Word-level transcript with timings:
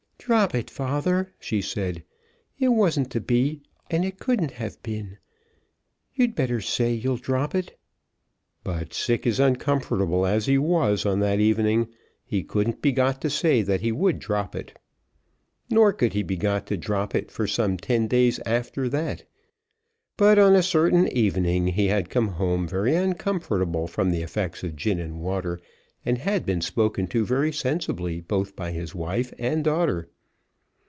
"Drop 0.25 0.53
it, 0.53 0.69
father," 0.69 1.33
she 1.39 1.63
said. 1.63 2.03
"It 2.59 2.67
wasn't 2.67 3.09
to 3.09 3.19
be, 3.19 3.63
and 3.89 4.05
it 4.05 4.19
couldn't 4.19 4.51
have 4.51 4.81
been. 4.83 5.17
You'd 6.13 6.35
better 6.35 6.61
say 6.61 6.93
you'll 6.93 7.17
drop 7.17 7.55
it." 7.55 7.75
But, 8.63 8.93
sick 8.93 9.25
and 9.25 9.39
uncomfortable 9.39 10.27
as 10.27 10.45
he 10.45 10.59
was 10.59 11.07
on 11.07 11.21
that 11.21 11.39
evening, 11.39 11.87
he 12.23 12.43
couldn't 12.43 12.83
be 12.83 12.91
got 12.91 13.19
to 13.23 13.31
say 13.31 13.63
that 13.63 13.81
he 13.81 13.91
would 13.91 14.19
drop 14.19 14.55
it. 14.55 14.77
Nor 15.71 15.91
could 15.91 16.13
he 16.13 16.21
be 16.21 16.37
got 16.37 16.67
to 16.67 16.77
drop 16.77 17.15
it 17.15 17.31
for 17.31 17.47
some 17.47 17.75
ten 17.75 18.07
days 18.07 18.39
after 18.45 18.87
that; 18.89 19.23
but 20.17 20.37
on 20.37 20.55
a 20.55 20.61
certain 20.63 21.07
evening 21.07 21.65
he 21.65 21.87
had 21.87 22.11
come 22.11 22.27
home 22.27 22.67
very 22.67 22.95
uncomfortable 22.95 23.87
from 23.87 24.11
the 24.11 24.21
effects 24.21 24.63
of 24.63 24.75
gin 24.75 24.99
and 24.99 25.19
water, 25.19 25.59
and 26.03 26.17
had 26.17 26.43
been 26.47 26.59
spoken 26.61 27.05
to 27.05 27.23
very 27.23 27.51
sensibly 27.53 28.19
both 28.21 28.55
by 28.55 28.71
his 28.71 28.95
wife 28.95 29.31
and 29.37 29.63
daughter. 29.65 30.09